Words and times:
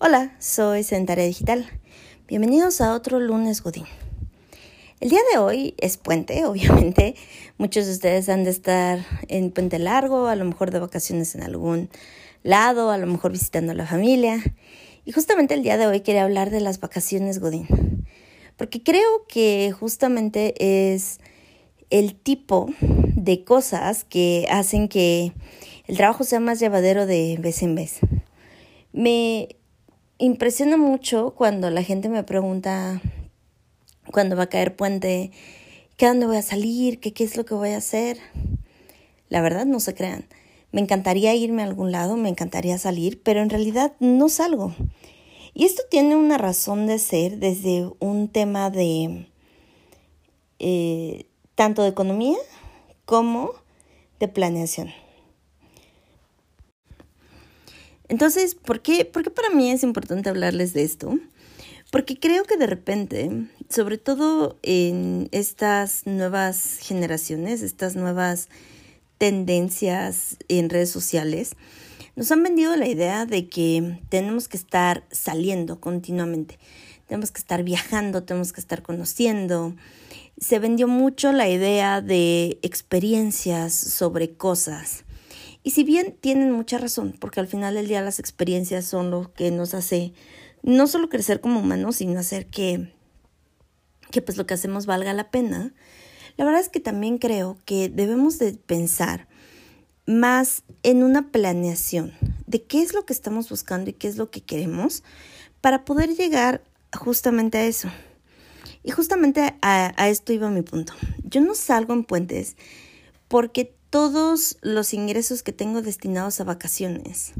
Hola, 0.00 0.32
soy 0.38 0.84
Sentaria 0.84 1.24
Digital. 1.24 1.66
Bienvenidos 2.28 2.80
a 2.80 2.94
otro 2.94 3.18
lunes 3.18 3.64
Godín. 3.64 3.86
El 5.00 5.10
día 5.10 5.18
de 5.32 5.38
hoy 5.38 5.74
es 5.76 5.96
puente, 5.96 6.44
obviamente. 6.46 7.16
Muchos 7.56 7.86
de 7.86 7.92
ustedes 7.94 8.28
han 8.28 8.44
de 8.44 8.50
estar 8.50 9.04
en 9.26 9.50
puente 9.50 9.80
largo, 9.80 10.28
a 10.28 10.36
lo 10.36 10.44
mejor 10.44 10.70
de 10.70 10.78
vacaciones 10.78 11.34
en 11.34 11.42
algún 11.42 11.90
lado, 12.44 12.92
a 12.92 12.98
lo 12.98 13.08
mejor 13.08 13.32
visitando 13.32 13.72
a 13.72 13.74
la 13.74 13.86
familia. 13.86 14.40
Y 15.04 15.10
justamente 15.10 15.54
el 15.54 15.64
día 15.64 15.76
de 15.76 15.88
hoy 15.88 16.02
quería 16.02 16.22
hablar 16.22 16.50
de 16.50 16.60
las 16.60 16.78
vacaciones 16.78 17.40
Godín. 17.40 18.06
Porque 18.56 18.84
creo 18.84 19.26
que 19.26 19.72
justamente 19.72 20.94
es 20.94 21.18
el 21.90 22.14
tipo 22.14 22.70
de 22.80 23.42
cosas 23.42 24.04
que 24.04 24.46
hacen 24.48 24.86
que 24.86 25.32
el 25.88 25.96
trabajo 25.96 26.22
sea 26.22 26.38
más 26.38 26.60
llevadero 26.60 27.04
de 27.04 27.36
vez 27.40 27.64
en 27.64 27.74
vez. 27.74 27.98
Me 28.92 29.56
impresiona 30.18 30.76
mucho 30.76 31.34
cuando 31.34 31.70
la 31.70 31.82
gente 31.82 32.08
me 32.08 32.22
pregunta 32.24 33.00
cuándo 34.12 34.36
va 34.36 34.44
a 34.44 34.48
caer 34.48 34.76
puente, 34.76 35.30
qué 35.96 36.06
dónde 36.06 36.26
voy 36.26 36.36
a 36.36 36.42
salir, 36.42 37.00
qué, 37.00 37.12
qué 37.12 37.24
es 37.24 37.36
lo 37.36 37.44
que 37.44 37.54
voy 37.54 37.70
a 37.70 37.78
hacer. 37.78 38.18
La 39.28 39.40
verdad, 39.40 39.66
no 39.66 39.80
se 39.80 39.94
crean. 39.94 40.26
Me 40.72 40.80
encantaría 40.80 41.34
irme 41.34 41.62
a 41.62 41.66
algún 41.66 41.92
lado, 41.92 42.16
me 42.16 42.28
encantaría 42.28 42.78
salir, 42.78 43.22
pero 43.22 43.40
en 43.40 43.50
realidad 43.50 43.94
no 44.00 44.28
salgo. 44.28 44.74
Y 45.54 45.64
esto 45.64 45.82
tiene 45.90 46.14
una 46.14 46.38
razón 46.38 46.86
de 46.86 46.98
ser 46.98 47.38
desde 47.38 47.90
un 48.00 48.28
tema 48.28 48.70
de 48.70 49.26
eh, 50.58 51.26
tanto 51.54 51.82
de 51.82 51.88
economía 51.88 52.36
como 53.04 53.52
de 54.20 54.28
planeación. 54.28 54.90
Entonces, 58.08 58.54
¿por 58.54 58.80
qué, 58.80 59.04
¿por 59.04 59.22
qué 59.22 59.30
para 59.30 59.50
mí 59.50 59.70
es 59.70 59.82
importante 59.82 60.30
hablarles 60.30 60.72
de 60.72 60.82
esto? 60.82 61.18
Porque 61.90 62.18
creo 62.18 62.44
que 62.44 62.56
de 62.56 62.66
repente, 62.66 63.30
sobre 63.68 63.98
todo 63.98 64.58
en 64.62 65.28
estas 65.32 66.06
nuevas 66.06 66.78
generaciones, 66.80 67.62
estas 67.62 67.96
nuevas 67.96 68.48
tendencias 69.18 70.36
en 70.48 70.70
redes 70.70 70.90
sociales, 70.90 71.52
nos 72.16 72.30
han 72.32 72.42
vendido 72.42 72.76
la 72.76 72.88
idea 72.88 73.26
de 73.26 73.48
que 73.48 74.00
tenemos 74.08 74.48
que 74.48 74.56
estar 74.56 75.04
saliendo 75.10 75.80
continuamente, 75.80 76.58
tenemos 77.06 77.30
que 77.30 77.40
estar 77.40 77.62
viajando, 77.62 78.24
tenemos 78.24 78.52
que 78.52 78.60
estar 78.60 78.82
conociendo. 78.82 79.74
Se 80.38 80.58
vendió 80.58 80.88
mucho 80.88 81.32
la 81.32 81.48
idea 81.48 82.00
de 82.00 82.58
experiencias 82.62 83.72
sobre 83.72 84.32
cosas 84.32 85.04
y 85.68 85.70
si 85.70 85.84
bien 85.84 86.16
tienen 86.18 86.50
mucha 86.50 86.78
razón, 86.78 87.14
porque 87.20 87.40
al 87.40 87.46
final 87.46 87.74
del 87.74 87.88
día 87.88 88.00
las 88.00 88.20
experiencias 88.20 88.86
son 88.86 89.10
lo 89.10 89.34
que 89.34 89.50
nos 89.50 89.74
hace 89.74 90.14
no 90.62 90.86
solo 90.86 91.10
crecer 91.10 91.42
como 91.42 91.60
humanos, 91.60 91.96
sino 91.96 92.18
hacer 92.18 92.46
que, 92.46 92.90
que 94.10 94.22
pues 94.22 94.38
lo 94.38 94.46
que 94.46 94.54
hacemos 94.54 94.86
valga 94.86 95.12
la 95.12 95.30
pena, 95.30 95.74
la 96.38 96.46
verdad 96.46 96.62
es 96.62 96.70
que 96.70 96.80
también 96.80 97.18
creo 97.18 97.58
que 97.66 97.90
debemos 97.90 98.38
de 98.38 98.54
pensar 98.54 99.28
más 100.06 100.62
en 100.84 101.02
una 101.02 101.30
planeación 101.30 102.14
de 102.46 102.62
qué 102.62 102.80
es 102.80 102.94
lo 102.94 103.04
que 103.04 103.12
estamos 103.12 103.50
buscando 103.50 103.90
y 103.90 103.92
qué 103.92 104.08
es 104.08 104.16
lo 104.16 104.30
que 104.30 104.40
queremos 104.40 105.02
para 105.60 105.84
poder 105.84 106.16
llegar 106.16 106.62
justamente 106.98 107.58
a 107.58 107.66
eso. 107.66 107.90
Y 108.82 108.90
justamente 108.90 109.54
a, 109.60 109.92
a 110.02 110.08
esto 110.08 110.32
iba 110.32 110.48
mi 110.48 110.62
punto. 110.62 110.94
Yo 111.24 111.42
no 111.42 111.54
salgo 111.54 111.92
en 111.92 112.04
puentes 112.04 112.56
porque 113.28 113.76
todos 113.90 114.58
los 114.62 114.92
ingresos 114.94 115.42
que 115.42 115.52
tengo 115.52 115.82
destinados 115.82 116.40
a 116.40 116.44
vacaciones 116.44 117.32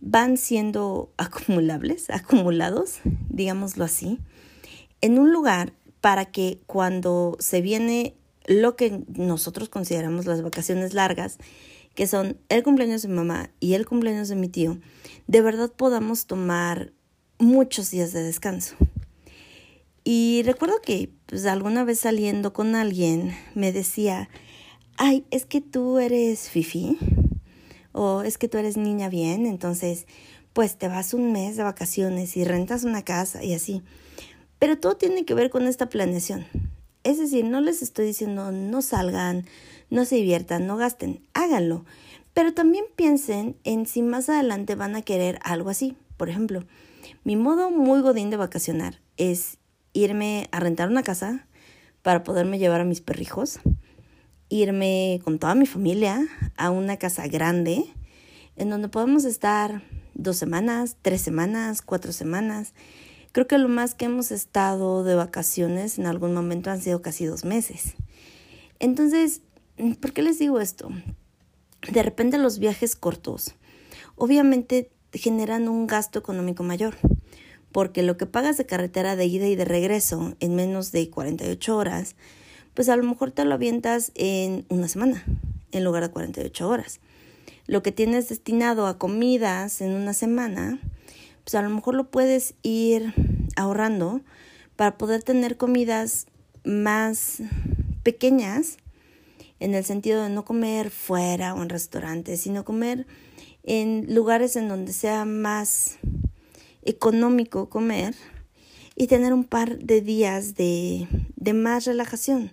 van 0.00 0.36
siendo 0.36 1.12
acumulables, 1.16 2.10
acumulados, 2.10 3.00
digámoslo 3.28 3.84
así, 3.84 4.18
en 5.00 5.18
un 5.18 5.32
lugar 5.32 5.72
para 6.00 6.26
que 6.26 6.60
cuando 6.66 7.36
se 7.40 7.60
viene 7.60 8.14
lo 8.46 8.76
que 8.76 9.04
nosotros 9.08 9.68
consideramos 9.68 10.26
las 10.26 10.42
vacaciones 10.42 10.94
largas, 10.94 11.38
que 11.94 12.06
son 12.06 12.38
el 12.48 12.62
cumpleaños 12.62 13.02
de 13.02 13.08
mamá 13.08 13.50
y 13.60 13.74
el 13.74 13.86
cumpleaños 13.86 14.28
de 14.28 14.36
mi 14.36 14.48
tío, 14.48 14.78
de 15.26 15.42
verdad 15.42 15.70
podamos 15.72 16.26
tomar 16.26 16.92
muchos 17.38 17.90
días 17.90 18.12
de 18.12 18.22
descanso. 18.22 18.76
Y 20.04 20.42
recuerdo 20.44 20.80
que 20.80 21.10
pues, 21.26 21.44
alguna 21.44 21.84
vez 21.84 22.00
saliendo 22.00 22.52
con 22.52 22.74
alguien 22.74 23.36
me 23.54 23.72
decía, 23.72 24.30
ay, 24.98 25.24
es 25.30 25.46
que 25.46 25.60
tú 25.60 25.98
eres 25.98 26.50
fifi 26.50 26.98
o 27.92 28.22
es 28.22 28.36
que 28.36 28.48
tú 28.48 28.58
eres 28.58 28.76
niña 28.76 29.08
bien, 29.08 29.46
entonces 29.46 30.06
pues 30.52 30.76
te 30.76 30.88
vas 30.88 31.14
un 31.14 31.32
mes 31.32 31.56
de 31.56 31.62
vacaciones 31.62 32.36
y 32.36 32.44
rentas 32.44 32.82
una 32.82 33.02
casa 33.02 33.44
y 33.44 33.54
así. 33.54 33.82
Pero 34.58 34.76
todo 34.78 34.96
tiene 34.96 35.24
que 35.24 35.34
ver 35.34 35.50
con 35.50 35.66
esta 35.68 35.88
planeación. 35.88 36.46
Es 37.04 37.18
decir, 37.18 37.44
no 37.44 37.60
les 37.60 37.80
estoy 37.80 38.06
diciendo 38.06 38.50
no 38.50 38.82
salgan, 38.82 39.46
no 39.88 40.04
se 40.04 40.16
diviertan, 40.16 40.66
no 40.66 40.76
gasten, 40.76 41.20
háganlo. 41.32 41.84
Pero 42.34 42.52
también 42.54 42.84
piensen 42.96 43.56
en 43.62 43.86
si 43.86 44.02
más 44.02 44.28
adelante 44.28 44.74
van 44.74 44.96
a 44.96 45.02
querer 45.02 45.38
algo 45.44 45.70
así. 45.70 45.96
Por 46.16 46.28
ejemplo, 46.28 46.64
mi 47.22 47.36
modo 47.36 47.70
muy 47.70 48.00
godín 48.00 48.30
de 48.30 48.36
vacacionar 48.36 49.00
es 49.16 49.58
irme 49.92 50.48
a 50.50 50.58
rentar 50.58 50.88
una 50.88 51.04
casa 51.04 51.46
para 52.02 52.24
poderme 52.24 52.58
llevar 52.58 52.80
a 52.80 52.84
mis 52.84 53.00
perrijos 53.00 53.60
irme 54.48 55.20
con 55.24 55.38
toda 55.38 55.54
mi 55.54 55.66
familia 55.66 56.26
a 56.56 56.70
una 56.70 56.96
casa 56.96 57.26
grande 57.26 57.84
en 58.56 58.70
donde 58.70 58.88
podemos 58.88 59.24
estar 59.24 59.82
dos 60.14 60.36
semanas, 60.36 60.96
tres 61.02 61.22
semanas, 61.22 61.82
cuatro 61.82 62.12
semanas. 62.12 62.74
Creo 63.32 63.46
que 63.46 63.58
lo 63.58 63.68
más 63.68 63.94
que 63.94 64.06
hemos 64.06 64.30
estado 64.30 65.04
de 65.04 65.14
vacaciones 65.14 65.98
en 65.98 66.06
algún 66.06 66.34
momento 66.34 66.70
han 66.70 66.80
sido 66.80 67.02
casi 67.02 67.24
dos 67.24 67.44
meses. 67.44 67.94
Entonces, 68.78 69.42
¿por 70.00 70.12
qué 70.12 70.22
les 70.22 70.38
digo 70.38 70.60
esto? 70.60 70.88
De 71.90 72.02
repente 72.02 72.38
los 72.38 72.58
viajes 72.58 72.96
cortos 72.96 73.54
obviamente 74.18 74.90
generan 75.12 75.68
un 75.68 75.86
gasto 75.86 76.18
económico 76.18 76.62
mayor, 76.62 76.96
porque 77.72 78.02
lo 78.02 78.16
que 78.16 78.26
pagas 78.26 78.56
de 78.56 78.66
carretera 78.66 79.16
de 79.16 79.26
ida 79.26 79.46
y 79.46 79.56
de 79.56 79.64
regreso 79.64 80.34
en 80.40 80.54
menos 80.54 80.92
de 80.92 81.08
48 81.08 81.76
horas 81.76 82.16
pues 82.78 82.88
a 82.90 82.94
lo 82.94 83.02
mejor 83.02 83.32
te 83.32 83.44
lo 83.44 83.54
avientas 83.54 84.12
en 84.14 84.64
una 84.68 84.86
semana 84.86 85.24
en 85.72 85.82
lugar 85.82 86.04
de 86.04 86.12
48 86.12 86.68
horas. 86.68 87.00
Lo 87.66 87.82
que 87.82 87.90
tienes 87.90 88.28
destinado 88.28 88.86
a 88.86 88.98
comidas 88.98 89.80
en 89.80 89.96
una 89.96 90.14
semana, 90.14 90.78
pues 91.42 91.56
a 91.56 91.62
lo 91.62 91.70
mejor 91.70 91.96
lo 91.96 92.08
puedes 92.08 92.54
ir 92.62 93.14
ahorrando 93.56 94.20
para 94.76 94.96
poder 94.96 95.24
tener 95.24 95.56
comidas 95.56 96.28
más 96.62 97.42
pequeñas 98.04 98.76
en 99.58 99.74
el 99.74 99.84
sentido 99.84 100.22
de 100.22 100.30
no 100.30 100.44
comer 100.44 100.90
fuera 100.90 101.54
o 101.54 101.62
en 101.64 101.70
restaurantes, 101.70 102.42
sino 102.42 102.64
comer 102.64 103.08
en 103.64 104.14
lugares 104.14 104.54
en 104.54 104.68
donde 104.68 104.92
sea 104.92 105.24
más 105.24 105.98
económico 106.84 107.70
comer 107.70 108.14
y 108.94 109.08
tener 109.08 109.32
un 109.32 109.42
par 109.42 109.80
de 109.80 110.00
días 110.00 110.54
de, 110.54 111.08
de 111.34 111.54
más 111.54 111.84
relajación. 111.84 112.52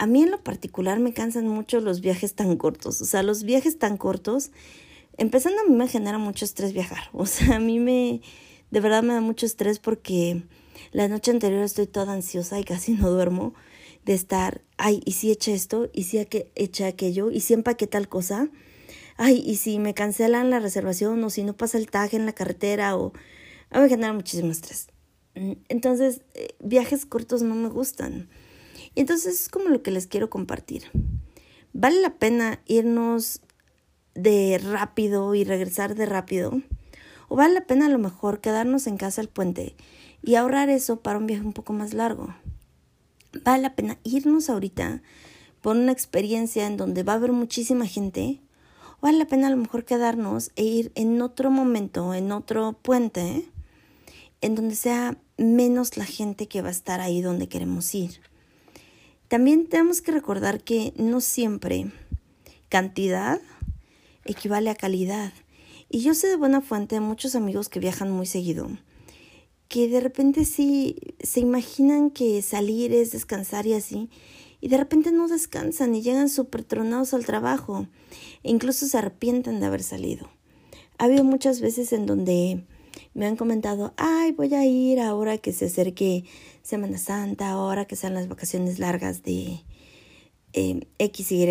A 0.00 0.06
mí 0.06 0.22
en 0.22 0.30
lo 0.30 0.42
particular 0.42 0.98
me 0.98 1.12
cansan 1.12 1.46
mucho 1.46 1.78
los 1.82 2.00
viajes 2.00 2.34
tan 2.34 2.56
cortos. 2.56 3.02
O 3.02 3.04
sea, 3.04 3.22
los 3.22 3.42
viajes 3.42 3.78
tan 3.78 3.98
cortos, 3.98 4.50
empezando 5.18 5.60
a 5.60 5.64
mí 5.68 5.76
me 5.76 5.88
genera 5.88 6.16
mucho 6.16 6.46
estrés 6.46 6.72
viajar. 6.72 7.02
O 7.12 7.26
sea, 7.26 7.56
a 7.56 7.60
mí 7.60 7.78
me, 7.78 8.22
de 8.70 8.80
verdad 8.80 9.02
me 9.02 9.12
da 9.12 9.20
mucho 9.20 9.44
estrés 9.44 9.78
porque 9.78 10.42
la 10.92 11.06
noche 11.06 11.32
anterior 11.32 11.62
estoy 11.62 11.86
toda 11.86 12.14
ansiosa 12.14 12.58
y 12.58 12.64
casi 12.64 12.92
no 12.94 13.10
duermo 13.10 13.52
de 14.06 14.14
estar, 14.14 14.62
ay, 14.78 15.02
¿y 15.04 15.12
si 15.12 15.30
eché 15.30 15.52
esto? 15.52 15.90
¿Y 15.92 16.04
si 16.04 16.16
eché 16.16 16.86
aquello? 16.86 17.30
¿Y 17.30 17.40
si 17.40 17.52
empaqué 17.52 17.86
tal 17.86 18.08
cosa? 18.08 18.48
Ay, 19.18 19.42
¿y 19.44 19.56
si 19.56 19.78
me 19.78 19.92
cancelan 19.92 20.48
la 20.48 20.60
reservación? 20.60 21.22
¿O 21.24 21.28
si 21.28 21.44
no 21.44 21.54
pasa 21.54 21.76
el 21.76 21.90
tag 21.90 22.14
en 22.14 22.24
la 22.24 22.32
carretera? 22.32 22.96
O... 22.96 23.12
A 23.68 23.76
mí 23.76 23.82
me 23.82 23.88
genera 23.90 24.14
muchísimo 24.14 24.50
estrés. 24.50 24.86
Entonces, 25.34 26.22
eh, 26.32 26.56
viajes 26.58 27.04
cortos 27.04 27.42
no 27.42 27.54
me 27.54 27.68
gustan. 27.68 28.30
Y 28.94 29.00
entonces 29.00 29.42
es 29.42 29.48
como 29.48 29.68
lo 29.68 29.82
que 29.82 29.90
les 29.90 30.06
quiero 30.06 30.30
compartir. 30.30 30.84
¿Vale 31.72 32.00
la 32.00 32.14
pena 32.14 32.60
irnos 32.66 33.40
de 34.14 34.58
rápido 34.58 35.34
y 35.34 35.44
regresar 35.44 35.94
de 35.94 36.06
rápido? 36.06 36.62
¿O 37.28 37.36
vale 37.36 37.54
la 37.54 37.66
pena 37.66 37.86
a 37.86 37.90
lo 37.90 37.98
mejor 37.98 38.40
quedarnos 38.40 38.88
en 38.88 38.96
casa 38.96 39.20
al 39.20 39.28
puente 39.28 39.76
y 40.22 40.34
ahorrar 40.34 40.68
eso 40.68 41.00
para 41.00 41.18
un 41.18 41.26
viaje 41.26 41.44
un 41.44 41.52
poco 41.52 41.72
más 41.72 41.94
largo? 41.94 42.34
¿Vale 43.44 43.62
la 43.62 43.76
pena 43.76 43.98
irnos 44.02 44.50
ahorita 44.50 45.02
por 45.62 45.76
una 45.76 45.92
experiencia 45.92 46.66
en 46.66 46.76
donde 46.76 47.04
va 47.04 47.12
a 47.12 47.16
haber 47.16 47.30
muchísima 47.30 47.86
gente? 47.86 48.40
¿O 48.98 49.02
vale 49.02 49.18
la 49.18 49.26
pena 49.26 49.46
a 49.46 49.50
lo 49.50 49.56
mejor 49.56 49.84
quedarnos 49.84 50.50
e 50.56 50.64
ir 50.64 50.92
en 50.96 51.22
otro 51.22 51.52
momento, 51.52 52.14
en 52.14 52.32
otro 52.32 52.72
puente, 52.72 53.48
en 54.40 54.56
donde 54.56 54.74
sea 54.74 55.16
menos 55.36 55.96
la 55.96 56.04
gente 56.04 56.48
que 56.48 56.62
va 56.62 56.68
a 56.68 56.72
estar 56.72 57.00
ahí 57.00 57.22
donde 57.22 57.48
queremos 57.48 57.94
ir? 57.94 58.20
También 59.30 59.68
tenemos 59.68 60.02
que 60.02 60.10
recordar 60.10 60.60
que 60.60 60.92
no 60.96 61.20
siempre 61.20 61.92
cantidad 62.68 63.40
equivale 64.24 64.70
a 64.70 64.74
calidad 64.74 65.32
Y 65.88 66.00
yo 66.00 66.14
sé 66.14 66.26
de 66.26 66.34
buena 66.34 66.60
fuente 66.60 66.98
muchos 66.98 67.36
amigos 67.36 67.68
que 67.68 67.78
viajan 67.78 68.10
muy 68.10 68.26
seguido, 68.26 68.68
que 69.68 69.86
de 69.86 70.00
repente 70.00 70.44
sí 70.44 70.96
se 71.20 71.38
imaginan 71.38 72.10
que 72.10 72.42
salir 72.42 72.92
es 72.92 73.12
descansar 73.12 73.68
y 73.68 73.74
así, 73.74 74.10
y 74.60 74.66
de 74.66 74.78
repente 74.78 75.12
no 75.12 75.28
descansan 75.28 75.94
y 75.94 76.02
llegan 76.02 76.28
súper 76.28 76.64
tronados 76.64 77.14
al 77.14 77.24
trabajo, 77.24 77.86
e 78.42 78.50
incluso 78.50 78.86
se 78.86 78.98
arrepienten 78.98 79.60
de 79.60 79.66
haber 79.66 79.84
salido. 79.84 80.28
Ha 80.98 81.04
habido 81.04 81.22
muchas 81.22 81.60
veces 81.60 81.92
en 81.92 82.06
donde 82.06 82.64
me 83.14 83.26
han 83.26 83.36
comentado, 83.36 83.92
ay, 83.96 84.32
voy 84.32 84.54
a 84.54 84.64
ir 84.64 85.00
ahora 85.00 85.38
que 85.38 85.52
se 85.52 85.66
acerque 85.66 86.24
Semana 86.62 86.98
Santa, 86.98 87.50
ahora 87.50 87.84
que 87.84 87.96
sean 87.96 88.14
las 88.14 88.28
vacaciones 88.28 88.78
largas 88.78 89.22
de 89.22 89.62
eh, 90.52 90.86
X, 90.98 91.32
Y. 91.32 91.46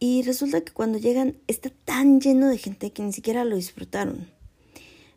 Y 0.00 0.22
resulta 0.22 0.60
que 0.60 0.72
cuando 0.72 0.98
llegan 0.98 1.36
está 1.46 1.70
tan 1.70 2.20
lleno 2.20 2.48
de 2.48 2.58
gente 2.58 2.92
que 2.92 3.02
ni 3.02 3.12
siquiera 3.12 3.44
lo 3.44 3.56
disfrutaron. 3.56 4.28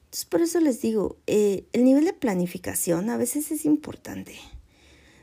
Entonces 0.06 0.26
por 0.26 0.42
eso 0.42 0.60
les 0.60 0.82
digo, 0.82 1.18
eh, 1.28 1.66
el 1.74 1.84
nivel 1.84 2.06
de 2.06 2.14
planificación 2.14 3.10
a 3.10 3.18
veces 3.18 3.52
es 3.52 3.66
importante. 3.66 4.36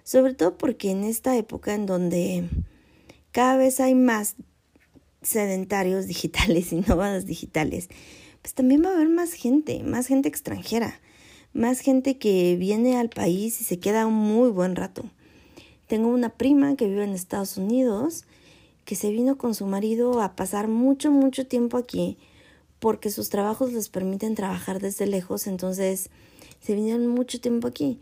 Sobre 0.02 0.34
todo 0.34 0.58
porque 0.58 0.90
en 0.90 1.04
esta 1.04 1.36
época 1.36 1.74
en 1.74 1.86
donde 1.86 2.44
cada 3.32 3.56
vez 3.56 3.80
hay 3.80 3.94
más 3.94 4.36
sedentarios 5.22 6.06
digitales 6.08 6.72
y 6.72 6.80
nómadas 6.80 7.24
digitales, 7.24 7.88
pues 8.44 8.52
también 8.52 8.84
va 8.84 8.90
a 8.90 8.92
haber 8.92 9.08
más 9.08 9.32
gente, 9.32 9.82
más 9.84 10.06
gente 10.06 10.28
extranjera, 10.28 11.00
más 11.54 11.80
gente 11.80 12.18
que 12.18 12.56
viene 12.56 12.98
al 12.98 13.08
país 13.08 13.58
y 13.62 13.64
se 13.64 13.78
queda 13.78 14.06
un 14.06 14.12
muy 14.12 14.50
buen 14.50 14.76
rato. 14.76 15.02
Tengo 15.86 16.08
una 16.08 16.28
prima 16.28 16.76
que 16.76 16.86
vive 16.86 17.04
en 17.04 17.14
Estados 17.14 17.56
Unidos 17.56 18.26
que 18.84 18.96
se 18.96 19.10
vino 19.10 19.38
con 19.38 19.54
su 19.54 19.64
marido 19.64 20.20
a 20.20 20.36
pasar 20.36 20.68
mucho, 20.68 21.10
mucho 21.10 21.46
tiempo 21.46 21.78
aquí 21.78 22.18
porque 22.80 23.08
sus 23.08 23.30
trabajos 23.30 23.72
les 23.72 23.88
permiten 23.88 24.34
trabajar 24.34 24.78
desde 24.78 25.06
lejos, 25.06 25.46
entonces 25.46 26.10
se 26.60 26.74
vinieron 26.74 27.06
mucho 27.06 27.40
tiempo 27.40 27.66
aquí. 27.66 27.98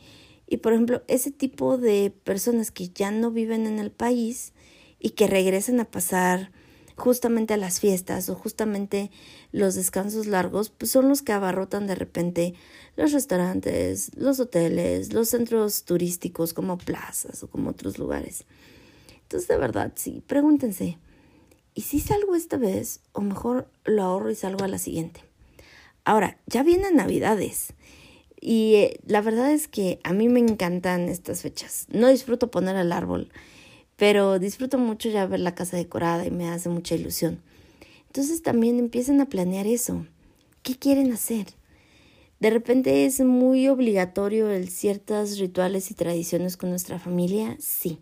Y 0.48 0.56
por 0.56 0.72
ejemplo, 0.72 1.02
ese 1.06 1.30
tipo 1.30 1.78
de 1.78 2.12
personas 2.24 2.72
que 2.72 2.88
ya 2.88 3.12
no 3.12 3.30
viven 3.30 3.68
en 3.68 3.78
el 3.78 3.92
país 3.92 4.54
y 4.98 5.10
que 5.10 5.28
regresan 5.28 5.78
a 5.78 5.84
pasar 5.84 6.50
justamente 6.96 7.54
a 7.54 7.56
las 7.56 7.80
fiestas 7.80 8.28
o 8.28 8.34
justamente 8.34 9.10
los 9.50 9.74
descansos 9.74 10.26
largos, 10.26 10.70
pues 10.70 10.90
son 10.90 11.08
los 11.08 11.22
que 11.22 11.32
abarrotan 11.32 11.86
de 11.86 11.94
repente 11.94 12.54
los 12.96 13.12
restaurantes, 13.12 14.10
los 14.16 14.40
hoteles, 14.40 15.12
los 15.12 15.28
centros 15.28 15.84
turísticos 15.84 16.52
como 16.52 16.78
plazas 16.78 17.42
o 17.42 17.48
como 17.48 17.70
otros 17.70 17.98
lugares. 17.98 18.44
Entonces, 19.22 19.48
de 19.48 19.56
verdad, 19.56 19.92
sí, 19.94 20.22
pregúntense, 20.26 20.98
¿y 21.74 21.82
si 21.82 22.00
salgo 22.00 22.34
esta 22.34 22.58
vez 22.58 23.00
o 23.12 23.20
mejor 23.20 23.68
lo 23.84 24.02
ahorro 24.02 24.30
y 24.30 24.34
salgo 24.34 24.64
a 24.64 24.68
la 24.68 24.78
siguiente? 24.78 25.20
Ahora, 26.04 26.38
ya 26.46 26.62
vienen 26.62 26.96
Navidades. 26.96 27.74
Y 28.40 28.74
eh, 28.74 29.00
la 29.06 29.20
verdad 29.20 29.52
es 29.52 29.68
que 29.68 30.00
a 30.02 30.12
mí 30.12 30.28
me 30.28 30.40
encantan 30.40 31.08
estas 31.08 31.42
fechas. 31.42 31.86
No 31.90 32.08
disfruto 32.08 32.50
poner 32.50 32.74
el 32.74 32.90
árbol 32.90 33.30
pero 34.02 34.40
disfruto 34.40 34.78
mucho 34.78 35.10
ya 35.10 35.26
ver 35.26 35.38
la 35.38 35.54
casa 35.54 35.76
decorada 35.76 36.26
y 36.26 36.32
me 36.32 36.48
hace 36.48 36.68
mucha 36.68 36.96
ilusión. 36.96 37.40
Entonces 38.08 38.42
también 38.42 38.80
empiecen 38.80 39.20
a 39.20 39.26
planear 39.26 39.68
eso. 39.68 40.04
¿Qué 40.64 40.74
quieren 40.74 41.12
hacer? 41.12 41.46
De 42.40 42.50
repente 42.50 43.06
es 43.06 43.20
muy 43.20 43.68
obligatorio 43.68 44.50
el 44.50 44.70
ciertos 44.70 45.38
rituales 45.38 45.92
y 45.92 45.94
tradiciones 45.94 46.56
con 46.56 46.70
nuestra 46.70 46.98
familia, 46.98 47.56
sí. 47.60 48.00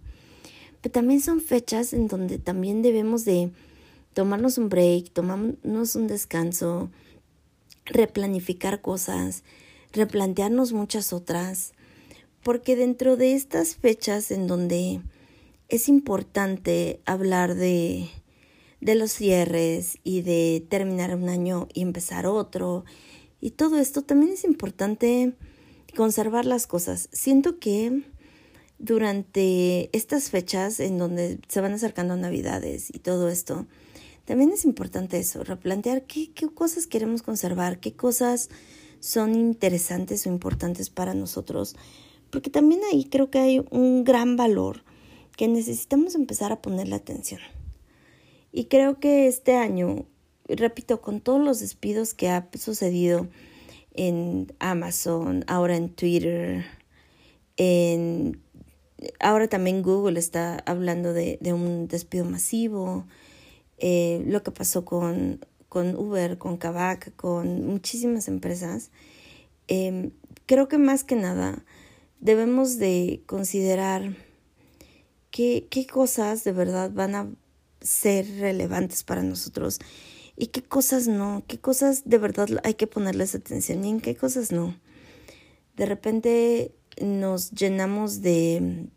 Pero 0.80 0.90
también 0.90 1.20
son 1.20 1.42
fechas 1.42 1.92
en 1.92 2.08
donde 2.08 2.38
también 2.38 2.80
debemos 2.80 3.26
de 3.26 3.50
tomarnos 4.14 4.56
un 4.56 4.70
break, 4.70 5.10
tomarnos 5.12 5.96
un 5.96 6.06
descanso, 6.06 6.90
replanificar 7.84 8.80
cosas, 8.80 9.44
replantearnos 9.92 10.72
muchas 10.72 11.12
otras, 11.12 11.74
porque 12.42 12.74
dentro 12.74 13.18
de 13.18 13.34
estas 13.34 13.76
fechas 13.76 14.30
en 14.30 14.46
donde 14.46 15.02
es 15.70 15.88
importante 15.88 17.00
hablar 17.06 17.54
de, 17.54 18.08
de 18.80 18.94
los 18.96 19.12
cierres 19.12 19.98
y 20.02 20.22
de 20.22 20.66
terminar 20.68 21.14
un 21.14 21.28
año 21.28 21.68
y 21.72 21.82
empezar 21.82 22.26
otro. 22.26 22.84
Y 23.40 23.52
todo 23.52 23.78
esto 23.78 24.02
también 24.02 24.32
es 24.32 24.44
importante 24.44 25.32
conservar 25.96 26.44
las 26.44 26.66
cosas. 26.66 27.08
Siento 27.12 27.58
que 27.58 28.02
durante 28.78 29.96
estas 29.96 30.30
fechas 30.30 30.80
en 30.80 30.98
donde 30.98 31.38
se 31.48 31.60
van 31.60 31.72
acercando 31.72 32.16
navidades 32.16 32.90
y 32.92 32.98
todo 32.98 33.28
esto, 33.28 33.66
también 34.24 34.50
es 34.50 34.64
importante 34.64 35.18
eso, 35.18 35.44
replantear 35.44 36.02
qué, 36.02 36.32
qué 36.32 36.48
cosas 36.48 36.86
queremos 36.86 37.22
conservar, 37.22 37.78
qué 37.78 37.92
cosas 37.92 38.48
son 38.98 39.34
interesantes 39.34 40.26
o 40.26 40.30
importantes 40.30 40.90
para 40.90 41.14
nosotros, 41.14 41.76
porque 42.30 42.50
también 42.50 42.80
ahí 42.92 43.04
creo 43.04 43.30
que 43.30 43.38
hay 43.38 43.64
un 43.70 44.04
gran 44.04 44.36
valor 44.36 44.82
que 45.40 45.48
necesitamos 45.48 46.16
empezar 46.16 46.52
a 46.52 46.60
ponerle 46.60 46.96
atención. 46.96 47.40
Y 48.52 48.66
creo 48.66 49.00
que 49.00 49.26
este 49.26 49.56
año, 49.56 50.04
repito, 50.46 51.00
con 51.00 51.22
todos 51.22 51.42
los 51.42 51.60
despidos 51.60 52.12
que 52.12 52.28
ha 52.28 52.50
sucedido 52.58 53.26
en 53.94 54.52
Amazon, 54.58 55.46
ahora 55.46 55.76
en 55.76 55.88
Twitter, 55.88 56.66
en 57.56 58.42
ahora 59.18 59.48
también 59.48 59.80
Google 59.80 60.20
está 60.20 60.58
hablando 60.66 61.14
de, 61.14 61.38
un 61.54 61.88
despido 61.88 62.26
masivo, 62.26 63.06
eh, 63.78 64.22
lo 64.26 64.42
que 64.42 64.50
pasó 64.50 64.84
con, 64.84 65.40
con 65.70 65.96
Uber, 65.96 66.36
con 66.36 66.58
Kavak, 66.58 67.16
con 67.16 67.66
muchísimas 67.66 68.28
empresas. 68.28 68.90
Em, 69.68 70.10
creo 70.44 70.68
que 70.68 70.76
más 70.76 71.02
que 71.02 71.16
nada 71.16 71.64
debemos 72.20 72.76
de 72.76 73.22
considerar 73.24 74.14
qué, 75.30 75.66
qué 75.70 75.86
cosas 75.86 76.44
de 76.44 76.52
verdad 76.52 76.90
van 76.92 77.14
a 77.14 77.30
ser 77.80 78.26
relevantes 78.38 79.04
para 79.04 79.22
nosotros 79.22 79.78
y 80.36 80.48
qué 80.48 80.62
cosas 80.62 81.08
no, 81.08 81.42
qué 81.46 81.58
cosas 81.58 82.02
de 82.04 82.18
verdad 82.18 82.48
hay 82.64 82.74
que 82.74 82.86
ponerles 82.86 83.34
atención 83.34 83.84
y 83.84 83.90
en 83.90 84.00
qué 84.00 84.16
cosas 84.16 84.52
no. 84.52 84.78
De 85.76 85.86
repente 85.86 86.72
nos 87.00 87.50
llenamos 87.50 88.22
de 88.22 88.88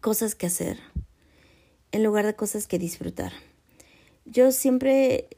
cosas 0.00 0.34
que 0.34 0.46
hacer 0.46 0.78
en 1.92 2.04
lugar 2.04 2.26
de 2.26 2.34
cosas 2.34 2.66
que 2.66 2.78
disfrutar. 2.78 3.32
Yo 4.24 4.52
siempre, 4.52 5.28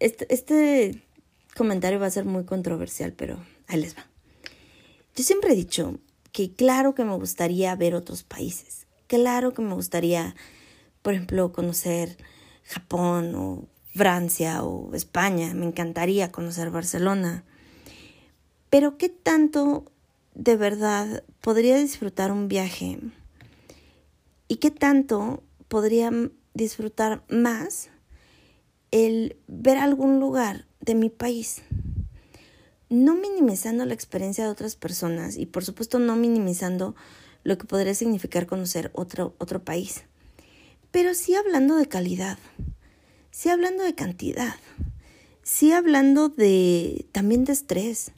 este, 0.00 0.32
este 0.32 1.02
comentario 1.56 2.00
va 2.00 2.06
a 2.06 2.10
ser 2.10 2.24
muy 2.24 2.44
controversial, 2.44 3.12
pero 3.12 3.44
ahí 3.66 3.80
les 3.80 3.96
va. 3.96 4.06
Yo 5.14 5.24
siempre 5.24 5.52
he 5.52 5.56
dicho 5.56 5.98
que 6.32 6.52
claro 6.52 6.94
que 6.94 7.04
me 7.04 7.14
gustaría 7.16 7.74
ver 7.74 7.94
otros 7.94 8.22
países, 8.22 8.86
Claro 9.08 9.54
que 9.54 9.62
me 9.62 9.72
gustaría, 9.72 10.36
por 11.00 11.14
ejemplo, 11.14 11.50
conocer 11.50 12.18
Japón 12.62 13.34
o 13.34 13.64
Francia 13.94 14.62
o 14.62 14.94
España. 14.94 15.54
Me 15.54 15.64
encantaría 15.64 16.30
conocer 16.30 16.70
Barcelona. 16.70 17.42
Pero 18.68 18.98
¿qué 18.98 19.08
tanto 19.08 19.90
de 20.34 20.56
verdad 20.56 21.24
podría 21.40 21.78
disfrutar 21.78 22.30
un 22.30 22.48
viaje? 22.48 22.98
¿Y 24.46 24.56
qué 24.56 24.70
tanto 24.70 25.42
podría 25.68 26.10
disfrutar 26.52 27.24
más 27.30 27.88
el 28.90 29.38
ver 29.46 29.78
algún 29.78 30.20
lugar 30.20 30.66
de 30.80 30.94
mi 30.94 31.08
país? 31.08 31.62
No 32.90 33.14
minimizando 33.14 33.86
la 33.86 33.94
experiencia 33.94 34.44
de 34.44 34.50
otras 34.50 34.76
personas 34.76 35.38
y 35.38 35.46
por 35.46 35.64
supuesto 35.64 35.98
no 35.98 36.14
minimizando 36.14 36.94
lo 37.48 37.56
que 37.56 37.66
podría 37.66 37.94
significar 37.94 38.46
conocer 38.46 38.90
otro, 38.92 39.34
otro 39.38 39.64
país. 39.64 40.02
Pero 40.90 41.14
sí 41.14 41.34
hablando 41.34 41.76
de 41.76 41.88
calidad, 41.88 42.38
sí 43.30 43.48
hablando 43.48 43.82
de 43.84 43.94
cantidad, 43.94 44.54
sí 45.42 45.72
hablando 45.72 46.28
de 46.28 47.06
también 47.10 47.44
de 47.44 47.54
estrés. 47.54 48.12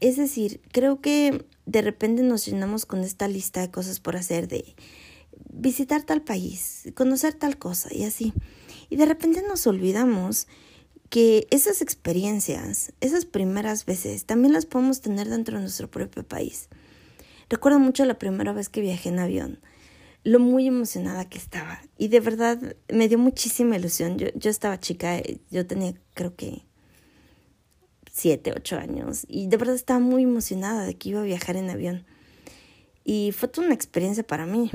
Es 0.00 0.16
decir, 0.16 0.60
creo 0.72 1.00
que 1.00 1.46
de 1.64 1.82
repente 1.82 2.22
nos 2.24 2.44
llenamos 2.44 2.86
con 2.86 3.04
esta 3.04 3.28
lista 3.28 3.60
de 3.60 3.70
cosas 3.70 4.00
por 4.00 4.16
hacer 4.16 4.48
de 4.48 4.74
visitar 5.52 6.02
tal 6.02 6.22
país, 6.22 6.90
conocer 6.94 7.34
tal 7.34 7.56
cosa 7.56 7.88
y 7.94 8.02
así. 8.02 8.32
Y 8.90 8.96
de 8.96 9.06
repente 9.06 9.44
nos 9.46 9.64
olvidamos 9.68 10.48
que 11.08 11.46
esas 11.50 11.82
experiencias, 11.82 12.92
esas 13.00 13.26
primeras 13.26 13.84
veces, 13.86 14.24
también 14.24 14.52
las 14.52 14.66
podemos 14.66 15.00
tener 15.00 15.28
dentro 15.28 15.56
de 15.56 15.62
nuestro 15.62 15.88
propio 15.88 16.24
país. 16.26 16.68
Recuerdo 17.48 17.78
mucho 17.78 18.04
la 18.04 18.18
primera 18.18 18.52
vez 18.52 18.68
que 18.68 18.80
viajé 18.80 19.10
en 19.10 19.18
avión, 19.18 19.60
lo 20.22 20.38
muy 20.38 20.66
emocionada 20.66 21.28
que 21.28 21.38
estaba. 21.38 21.82
Y 21.98 22.08
de 22.08 22.20
verdad 22.20 22.76
me 22.88 23.08
dio 23.08 23.18
muchísima 23.18 23.76
ilusión. 23.76 24.18
Yo, 24.18 24.28
yo 24.34 24.50
estaba 24.50 24.80
chica, 24.80 25.20
yo 25.50 25.66
tenía 25.66 25.94
creo 26.14 26.34
que 26.34 26.62
siete, 28.10 28.52
ocho 28.56 28.78
años. 28.78 29.24
Y 29.28 29.48
de 29.48 29.56
verdad 29.56 29.74
estaba 29.74 30.00
muy 30.00 30.22
emocionada 30.22 30.86
de 30.86 30.96
que 30.96 31.10
iba 31.10 31.20
a 31.20 31.24
viajar 31.24 31.56
en 31.56 31.70
avión. 31.70 32.06
Y 33.04 33.32
fue 33.32 33.48
toda 33.48 33.66
una 33.66 33.74
experiencia 33.74 34.26
para 34.26 34.46
mí. 34.46 34.70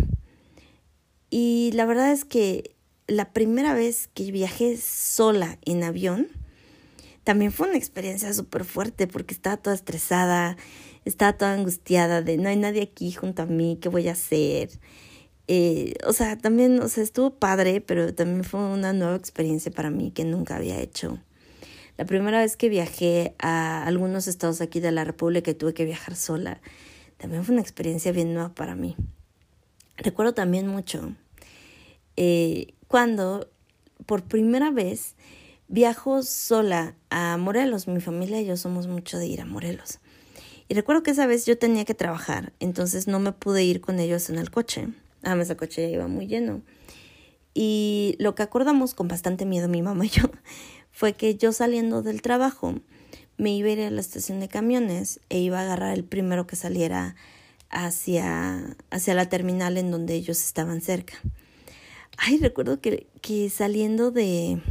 Y 1.30 1.72
la 1.74 1.86
verdad 1.86 2.12
es 2.12 2.26
que 2.26 2.76
la 3.08 3.34
primera 3.34 3.74
vez 3.74 4.08
que 4.14 4.32
viajé 4.32 4.78
sola 4.78 5.58
en 5.66 5.84
avión, 5.84 6.28
también 7.24 7.52
fue 7.52 7.68
una 7.68 7.78
experiencia 7.78 8.34
súper 8.34 8.66
fuerte 8.66 9.08
porque 9.08 9.34
estaba 9.34 9.58
toda 9.58 9.76
estresada, 9.76 10.58
estaba 11.10 11.34
toda 11.34 11.54
angustiada 11.54 12.22
de 12.22 12.38
no 12.38 12.50
hay 12.50 12.58
nadie 12.58 12.82
aquí 12.82 13.12
junto 13.12 13.44
a 13.44 13.46
mí, 13.46 13.78
¿qué 13.82 13.90
voy 13.90 14.08
a 14.08 14.14
hacer? 14.14 14.70
Eh, 15.48 15.96
o 16.06 16.14
sea, 16.14 16.38
también, 16.38 16.80
o 16.82 16.88
sea, 16.88 17.04
estuvo 17.04 17.32
padre, 17.32 17.82
pero 17.82 18.14
también 18.14 18.44
fue 18.44 18.60
una 18.60 18.94
nueva 18.94 19.16
experiencia 19.16 19.72
para 19.72 19.90
mí 19.90 20.12
que 20.12 20.24
nunca 20.24 20.56
había 20.56 20.80
hecho. 20.80 21.20
La 21.98 22.06
primera 22.06 22.40
vez 22.40 22.56
que 22.56 22.70
viajé 22.70 23.36
a 23.40 23.84
algunos 23.86 24.28
estados 24.28 24.62
aquí 24.62 24.80
de 24.80 24.92
la 24.92 25.04
República 25.04 25.52
y 25.52 25.56
tuve 25.56 25.74
que 25.74 25.86
viajar 25.86 26.16
sola, 26.16 26.62
también 27.18 27.44
fue 27.44 27.54
una 27.54 27.62
experiencia 27.62 28.12
bien 28.12 28.34
nueva 28.34 28.54
para 28.54 28.76
mí. 28.76 28.96
Recuerdo 29.98 30.34
también 30.34 30.68
mucho 30.68 31.14
eh, 32.16 32.74
cuando 32.88 33.50
por 34.06 34.24
primera 34.24 34.72
vez 34.72 35.16
viajo 35.68 36.24
sola 36.24 36.96
a 37.10 37.38
Morelos. 37.38 37.88
Mi 37.88 38.02
familia 38.02 38.42
y 38.42 38.46
yo 38.46 38.58
somos 38.58 38.88
mucho 38.88 39.18
de 39.18 39.28
ir 39.28 39.42
a 39.42 39.46
Morelos. 39.46 40.00
Y 40.70 40.76
recuerdo 40.76 41.02
que 41.02 41.12
esa 41.12 41.26
vez 41.26 41.48
yo 41.48 41.58
tenía 41.58 41.84
que 41.84 41.96
trabajar, 41.96 42.54
entonces 42.60 43.08
no 43.08 43.20
me 43.20 43.32
pude 43.32 43.64
ir 43.64 43.82
con 43.82 44.00
ellos 44.00 44.30
en 44.30 44.38
el 44.38 44.52
coche. 44.52 44.88
Además, 45.24 45.48
ese 45.48 45.58
coche 45.58 45.82
ya 45.82 45.90
iba 45.90 46.08
muy 46.08 46.28
lleno. 46.28 46.62
Y 47.56 48.16
lo 48.20 48.36
que 48.36 48.44
acordamos 48.44 48.94
con 48.94 49.08
bastante 49.08 49.46
miedo 49.46 49.68
mi 49.68 49.82
mamá 49.82 50.06
y 50.06 50.10
yo 50.10 50.30
fue 50.92 51.14
que 51.14 51.36
yo 51.36 51.52
saliendo 51.52 52.04
del 52.04 52.22
trabajo 52.22 52.76
me 53.38 53.56
iba 53.56 53.70
a 53.70 53.72
ir 53.72 53.82
a 53.82 53.90
la 53.90 54.00
estación 54.00 54.40
de 54.40 54.48
camiones 54.48 55.20
e 55.30 55.40
iba 55.40 55.60
a 55.60 55.64
agarrar 55.64 55.94
el 55.94 56.04
primero 56.04 56.46
que 56.46 56.56
saliera 56.56 57.16
hacia, 57.72 58.78
hacia 58.92 59.14
la 59.16 59.28
terminal 59.28 59.78
en 59.78 59.90
donde 59.90 60.14
ellos 60.14 60.40
estaban 60.40 60.82
cerca. 60.82 61.16
Ay, 62.18 62.38
recuerdo 62.38 62.80
que, 62.80 63.08
que 63.22 63.50
saliendo 63.50 64.12
de, 64.12 64.62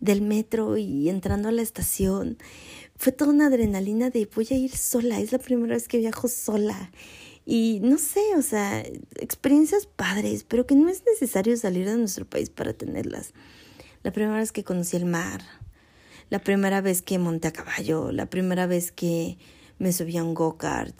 del 0.00 0.22
metro 0.22 0.76
y 0.76 1.08
entrando 1.08 1.48
a 1.48 1.52
la 1.52 1.62
estación, 1.62 2.38
fue 2.96 3.12
toda 3.12 3.32
una 3.32 3.46
adrenalina 3.46 4.10
de 4.10 4.28
voy 4.34 4.46
a 4.50 4.54
ir 4.54 4.76
sola, 4.76 5.20
es 5.20 5.32
la 5.32 5.38
primera 5.38 5.74
vez 5.74 5.88
que 5.88 5.98
viajo 5.98 6.28
sola. 6.28 6.90
Y 7.46 7.80
no 7.82 7.98
sé, 7.98 8.22
o 8.36 8.42
sea, 8.42 8.80
experiencias 9.16 9.86
padres, 9.86 10.44
pero 10.44 10.66
que 10.66 10.74
no 10.74 10.88
es 10.88 11.04
necesario 11.04 11.56
salir 11.56 11.86
de 11.86 11.96
nuestro 11.96 12.24
país 12.24 12.48
para 12.48 12.72
tenerlas. 12.72 13.34
La 14.02 14.12
primera 14.12 14.38
vez 14.38 14.52
que 14.52 14.64
conocí 14.64 14.96
el 14.96 15.04
mar, 15.04 15.42
la 16.30 16.38
primera 16.38 16.80
vez 16.80 17.02
que 17.02 17.18
monté 17.18 17.48
a 17.48 17.52
caballo, 17.52 18.12
la 18.12 18.26
primera 18.26 18.66
vez 18.66 18.92
que 18.92 19.36
me 19.78 19.92
subí 19.92 20.16
a 20.16 20.24
un 20.24 20.34
go-kart. 20.34 20.98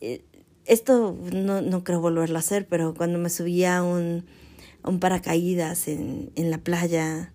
Eh, 0.00 0.24
esto 0.64 1.16
no, 1.32 1.60
no 1.60 1.84
creo 1.84 2.00
volverlo 2.00 2.36
a 2.36 2.40
hacer, 2.40 2.66
pero 2.66 2.94
cuando 2.94 3.18
me 3.18 3.30
subí 3.30 3.64
a 3.64 3.84
un, 3.84 4.26
un 4.82 4.98
paracaídas 4.98 5.86
en, 5.86 6.32
en 6.34 6.50
la 6.50 6.58
playa, 6.58 7.32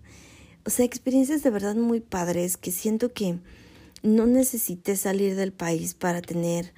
o 0.64 0.70
sea, 0.70 0.84
experiencias 0.84 1.42
de 1.42 1.50
verdad 1.50 1.74
muy 1.74 2.00
padres 2.00 2.56
que 2.56 2.70
siento 2.70 3.12
que 3.12 3.38
no 4.02 4.26
necesité 4.26 4.96
salir 4.96 5.36
del 5.36 5.52
país 5.52 5.94
para 5.94 6.22
tener 6.22 6.72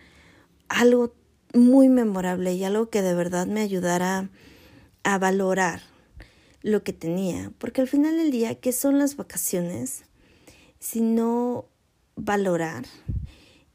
algo 0.69 1.15
muy 1.53 1.89
memorable 1.89 2.55
y 2.55 2.65
algo 2.65 2.91
que 2.91 3.03
de 3.03 3.15
verdad 3.15 3.47
me 3.47 3.61
ayudara 3.61 4.31
a 5.03 5.19
valorar 5.19 5.83
lo 6.63 6.83
que 6.83 6.93
tenía. 6.93 7.53
Porque 7.59 7.81
al 7.81 7.89
final 7.89 8.17
del 8.17 8.31
día, 8.31 8.55
¿qué 8.57 8.73
son 8.73 8.99
las 8.99 9.17
vacaciones? 9.17 10.05
Si 10.81 11.01
no 11.01 11.67
valorar 12.17 12.87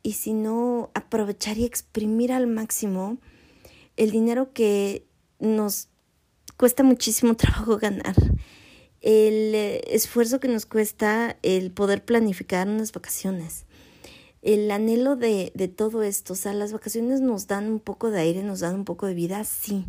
y 0.03 0.13
si 0.13 0.33
no 0.33 0.91
aprovechar 0.93 1.57
y 1.57 1.65
exprimir 1.65 2.31
al 2.31 2.47
máximo 2.47 3.17
el 3.95 4.11
dinero 4.11 4.53
que 4.53 5.05
nos 5.39 5.89
cuesta 6.57 6.83
muchísimo 6.83 7.35
trabajo 7.37 7.77
ganar 7.77 8.15
el 9.01 9.55
eh, 9.55 9.81
esfuerzo 9.87 10.39
que 10.39 10.47
nos 10.47 10.65
cuesta 10.65 11.37
el 11.41 11.71
poder 11.71 12.03
planificar 12.03 12.67
unas 12.67 12.91
vacaciones, 12.91 13.65
el 14.41 14.69
anhelo 14.71 15.15
de, 15.15 15.51
de 15.55 15.67
todo 15.67 16.03
esto, 16.03 16.33
o 16.33 16.35
sea, 16.35 16.53
las 16.53 16.71
vacaciones 16.71 17.21
nos 17.21 17.47
dan 17.47 17.69
un 17.69 17.79
poco 17.79 18.09
de 18.09 18.21
aire, 18.21 18.43
nos 18.43 18.61
dan 18.61 18.75
un 18.75 18.85
poco 18.85 19.05
de 19.05 19.13
vida, 19.13 19.43
sí, 19.43 19.85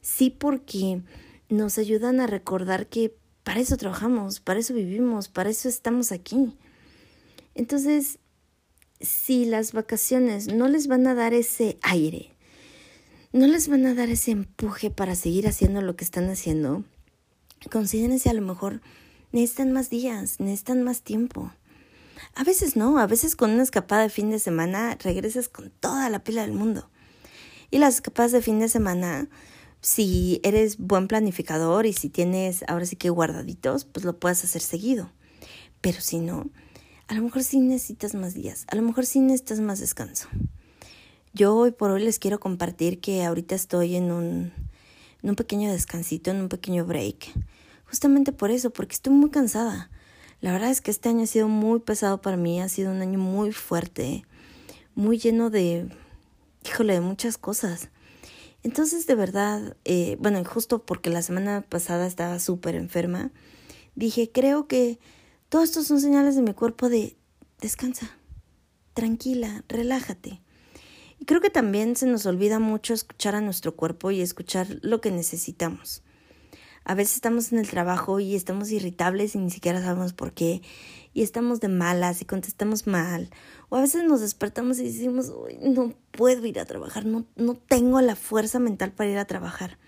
sí 0.00 0.30
porque 0.30 1.02
nos 1.48 1.78
ayudan 1.78 2.20
a 2.20 2.26
recordar 2.26 2.86
que 2.86 3.14
para 3.44 3.60
eso 3.60 3.76
trabajamos, 3.76 4.40
para 4.40 4.60
eso 4.60 4.74
vivimos, 4.74 5.28
para 5.28 5.50
eso 5.50 5.68
estamos 5.68 6.12
aquí. 6.12 6.54
Entonces, 7.54 8.18
si 9.00 9.44
las 9.46 9.72
vacaciones 9.72 10.52
no 10.52 10.68
les 10.68 10.86
van 10.86 11.06
a 11.06 11.14
dar 11.14 11.32
ese 11.32 11.78
aire, 11.82 12.34
no 13.32 13.46
les 13.46 13.68
van 13.68 13.86
a 13.86 13.94
dar 13.94 14.10
ese 14.10 14.32
empuje 14.32 14.90
para 14.90 15.14
seguir 15.14 15.46
haciendo 15.46 15.80
lo 15.82 15.96
que 15.96 16.04
están 16.04 16.28
haciendo, 16.28 16.84
considérense 17.70 18.30
a 18.30 18.34
lo 18.34 18.42
mejor 18.42 18.80
necesitan 19.32 19.72
más 19.72 19.90
días, 19.90 20.40
necesitan 20.40 20.82
más 20.82 21.02
tiempo. 21.02 21.52
A 22.34 22.44
veces 22.44 22.76
no, 22.76 22.98
a 22.98 23.06
veces 23.06 23.36
con 23.36 23.50
una 23.50 23.62
escapada 23.62 24.02
de 24.02 24.08
fin 24.10 24.30
de 24.30 24.38
semana 24.38 24.96
regresas 25.02 25.48
con 25.48 25.70
toda 25.70 26.08
la 26.10 26.24
pila 26.24 26.42
del 26.42 26.52
mundo. 26.52 26.88
Y 27.70 27.78
las 27.78 27.96
escapadas 27.96 28.32
de 28.32 28.42
fin 28.42 28.58
de 28.58 28.68
semana, 28.68 29.28
si 29.80 30.40
eres 30.42 30.78
buen 30.78 31.08
planificador 31.08 31.86
y 31.86 31.92
si 31.92 32.08
tienes 32.08 32.64
ahora 32.66 32.86
sí 32.86 32.96
que 32.96 33.10
guardaditos, 33.10 33.84
pues 33.84 34.04
lo 34.04 34.18
puedes 34.18 34.42
hacer 34.44 34.62
seguido. 34.62 35.12
Pero 35.80 36.00
si 36.00 36.18
no, 36.18 36.50
a 37.06 37.14
lo 37.14 37.22
mejor 37.22 37.44
sí 37.44 37.60
necesitas 37.60 38.14
más 38.14 38.34
días, 38.34 38.64
a 38.68 38.76
lo 38.76 38.82
mejor 38.82 39.06
sí 39.06 39.20
necesitas 39.20 39.60
más 39.60 39.78
descanso. 39.80 40.28
Yo 41.34 41.54
hoy 41.54 41.72
por 41.72 41.90
hoy 41.90 42.02
les 42.02 42.18
quiero 42.18 42.40
compartir 42.40 43.00
que 43.00 43.24
ahorita 43.24 43.54
estoy 43.54 43.96
en 43.96 44.10
un 44.10 44.52
en 45.22 45.30
un 45.30 45.36
pequeño 45.36 45.70
descansito, 45.70 46.30
en 46.30 46.40
un 46.40 46.48
pequeño 46.48 46.84
break. 46.84 47.32
Justamente 47.86 48.32
por 48.32 48.50
eso, 48.50 48.70
porque 48.70 48.94
estoy 48.94 49.12
muy 49.12 49.30
cansada. 49.30 49.90
La 50.40 50.52
verdad 50.52 50.70
es 50.70 50.80
que 50.80 50.90
este 50.90 51.08
año 51.08 51.24
ha 51.24 51.26
sido 51.26 51.48
muy 51.48 51.80
pesado 51.80 52.20
para 52.20 52.36
mí, 52.36 52.60
ha 52.60 52.68
sido 52.68 52.92
un 52.92 53.00
año 53.00 53.18
muy 53.18 53.52
fuerte, 53.52 54.24
muy 54.94 55.18
lleno 55.18 55.50
de, 55.50 55.88
híjole, 56.64 56.94
de 56.94 57.00
muchas 57.00 57.38
cosas. 57.38 57.88
Entonces, 58.62 59.06
de 59.06 59.14
verdad, 59.14 59.76
eh, 59.84 60.16
bueno, 60.20 60.44
justo 60.44 60.84
porque 60.84 61.10
la 61.10 61.22
semana 61.22 61.62
pasada 61.62 62.06
estaba 62.06 62.38
súper 62.38 62.74
enferma, 62.74 63.32
dije, 63.94 64.30
creo 64.30 64.68
que 64.68 64.98
todos 65.48 65.64
estos 65.64 65.86
son 65.86 66.00
señales 66.00 66.36
de 66.36 66.42
mi 66.42 66.54
cuerpo 66.54 66.88
de 66.88 67.16
descansa, 67.60 68.16
tranquila, 68.94 69.64
relájate. 69.68 70.40
Y 71.18 71.24
creo 71.24 71.40
que 71.40 71.50
también 71.50 71.96
se 71.96 72.06
nos 72.06 72.26
olvida 72.26 72.58
mucho 72.58 72.94
escuchar 72.94 73.34
a 73.34 73.40
nuestro 73.40 73.74
cuerpo 73.74 74.10
y 74.10 74.20
escuchar 74.20 74.78
lo 74.82 75.00
que 75.00 75.10
necesitamos. 75.10 76.02
A 76.84 76.94
veces 76.94 77.16
estamos 77.16 77.52
en 77.52 77.58
el 77.58 77.68
trabajo 77.68 78.18
y 78.18 78.34
estamos 78.34 78.70
irritables 78.70 79.34
y 79.34 79.38
ni 79.38 79.50
siquiera 79.50 79.82
sabemos 79.82 80.14
por 80.14 80.32
qué. 80.32 80.62
Y 81.12 81.22
estamos 81.22 81.60
de 81.60 81.68
malas 81.68 82.22
y 82.22 82.24
contestamos 82.24 82.86
mal. 82.86 83.28
O 83.68 83.76
a 83.76 83.80
veces 83.82 84.04
nos 84.04 84.20
despertamos 84.20 84.78
y 84.78 84.84
decimos, 84.84 85.32
no 85.60 85.92
puedo 86.12 86.46
ir 86.46 86.58
a 86.60 86.64
trabajar, 86.64 87.04
no, 87.04 87.26
no 87.36 87.56
tengo 87.56 88.00
la 88.00 88.16
fuerza 88.16 88.58
mental 88.58 88.92
para 88.92 89.10
ir 89.10 89.18
a 89.18 89.26
trabajar. 89.26 89.78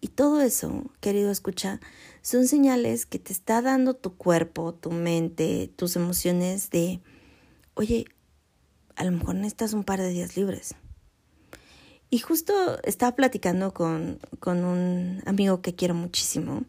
Y 0.00 0.08
todo 0.08 0.42
eso, 0.42 0.90
querido 1.00 1.30
escucha, 1.30 1.80
son 2.20 2.46
señales 2.46 3.06
que 3.06 3.18
te 3.18 3.32
está 3.32 3.62
dando 3.62 3.94
tu 3.94 4.14
cuerpo, 4.16 4.74
tu 4.74 4.90
mente, 4.90 5.70
tus 5.74 5.96
emociones 5.96 6.68
de, 6.68 7.00
oye, 7.74 8.04
a 8.96 9.04
lo 9.04 9.12
mejor 9.12 9.36
necesitas 9.36 9.72
un 9.72 9.84
par 9.84 10.00
de 10.00 10.08
días 10.08 10.36
libres. 10.36 10.74
Y 12.08 12.18
justo 12.18 12.80
estaba 12.84 13.14
platicando 13.16 13.74
con, 13.74 14.18
con 14.38 14.64
un 14.64 15.22
amigo 15.26 15.60
que 15.60 15.74
quiero 15.74 15.94
muchísimo 15.94 16.64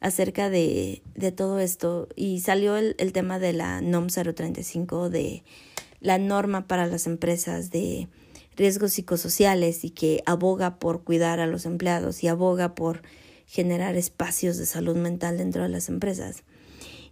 acerca 0.00 0.50
de, 0.50 1.02
de 1.14 1.32
todo 1.32 1.60
esto 1.60 2.08
y 2.16 2.40
salió 2.40 2.76
el, 2.76 2.94
el, 2.98 3.12
tema 3.12 3.38
de 3.38 3.52
la 3.52 3.80
NOM 3.80 4.08
035, 4.08 5.10
de 5.10 5.44
la 6.00 6.18
norma 6.18 6.66
para 6.66 6.86
las 6.86 7.06
empresas 7.06 7.70
de 7.70 8.08
riesgos 8.56 8.92
psicosociales 8.92 9.84
y 9.84 9.90
que 9.90 10.22
aboga 10.26 10.78
por 10.78 11.04
cuidar 11.04 11.40
a 11.40 11.46
los 11.46 11.66
empleados 11.66 12.22
y 12.22 12.28
aboga 12.28 12.74
por 12.74 13.02
generar 13.46 13.96
espacios 13.96 14.56
de 14.56 14.66
salud 14.66 14.96
mental 14.96 15.38
dentro 15.38 15.62
de 15.62 15.68
las 15.68 15.88
empresas. 15.88 16.42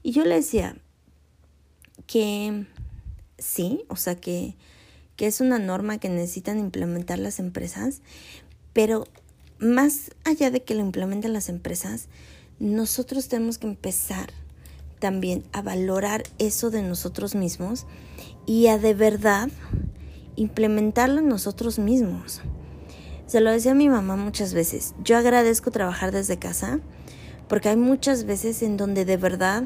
Y 0.02 0.12
yo 0.12 0.24
le 0.24 0.36
decía 0.36 0.76
que 2.06 2.66
sí, 3.42 3.84
o 3.88 3.96
sea 3.96 4.14
que, 4.16 4.54
que 5.16 5.26
es 5.26 5.40
una 5.40 5.58
norma 5.58 5.98
que 5.98 6.08
necesitan 6.08 6.58
implementar 6.58 7.18
las 7.18 7.38
empresas, 7.38 8.00
pero 8.72 9.06
más 9.58 10.10
allá 10.24 10.50
de 10.50 10.62
que 10.62 10.74
lo 10.74 10.80
implementen 10.80 11.32
las 11.32 11.48
empresas, 11.48 12.08
nosotros 12.58 13.28
tenemos 13.28 13.58
que 13.58 13.66
empezar 13.66 14.30
también 14.98 15.44
a 15.52 15.62
valorar 15.62 16.22
eso 16.38 16.70
de 16.70 16.82
nosotros 16.82 17.34
mismos 17.34 17.86
y 18.46 18.68
a 18.68 18.78
de 18.78 18.94
verdad 18.94 19.48
implementarlo 20.36 21.20
en 21.20 21.28
nosotros 21.28 21.78
mismos. 21.78 22.40
Se 23.26 23.40
lo 23.40 23.50
decía 23.50 23.72
a 23.72 23.74
mi 23.74 23.88
mamá 23.88 24.16
muchas 24.16 24.54
veces. 24.54 24.94
Yo 25.02 25.16
agradezco 25.16 25.70
trabajar 25.70 26.12
desde 26.12 26.38
casa 26.38 26.80
porque 27.48 27.68
hay 27.68 27.76
muchas 27.76 28.24
veces 28.24 28.62
en 28.62 28.76
donde 28.76 29.04
de 29.04 29.16
verdad, 29.16 29.64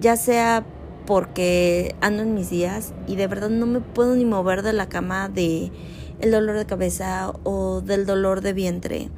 ya 0.00 0.16
sea 0.16 0.66
porque 1.08 1.96
ando 2.02 2.22
en 2.22 2.34
mis 2.34 2.50
días 2.50 2.92
y 3.06 3.16
de 3.16 3.26
verdad 3.28 3.48
no 3.48 3.64
me 3.64 3.80
puedo 3.80 4.14
ni 4.14 4.26
mover 4.26 4.60
de 4.60 4.74
la 4.74 4.90
cama 4.90 5.30
de 5.30 5.72
el 6.20 6.30
dolor 6.30 6.58
de 6.58 6.66
cabeza 6.66 7.32
o 7.44 7.80
del 7.80 8.04
dolor 8.04 8.42
de 8.42 8.52
vientre. 8.52 9.08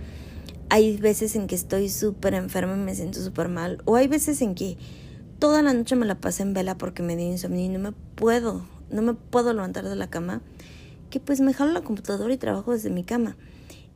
Hay 0.68 0.98
veces 0.98 1.34
en 1.34 1.48
que 1.48 1.56
estoy 1.56 1.88
súper 1.88 2.34
enferma 2.34 2.74
y 2.76 2.78
me 2.78 2.94
siento 2.94 3.20
súper 3.20 3.48
mal. 3.48 3.82
O 3.86 3.96
hay 3.96 4.06
veces 4.06 4.40
en 4.40 4.54
que 4.54 4.78
toda 5.40 5.62
la 5.62 5.72
noche 5.72 5.96
me 5.96 6.06
la 6.06 6.14
pasé 6.14 6.44
en 6.44 6.54
vela 6.54 6.78
porque 6.78 7.02
me 7.02 7.16
dio 7.16 7.26
insomnio 7.26 7.64
y 7.64 7.68
no 7.68 7.80
me 7.80 7.90
puedo, 7.90 8.64
no 8.92 9.02
me 9.02 9.14
puedo 9.14 9.52
levantar 9.52 9.88
de 9.88 9.96
la 9.96 10.08
cama, 10.08 10.42
que 11.10 11.18
pues 11.18 11.40
me 11.40 11.52
jalo 11.52 11.72
la 11.72 11.82
computadora 11.82 12.32
y 12.32 12.36
trabajo 12.36 12.70
desde 12.70 12.90
mi 12.90 13.02
cama. 13.02 13.36